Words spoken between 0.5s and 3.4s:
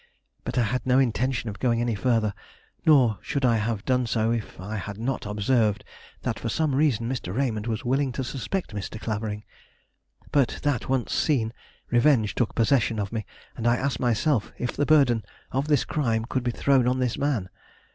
I had no intention of going any further, nor